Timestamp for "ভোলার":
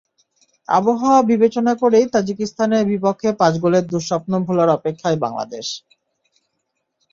4.47-4.69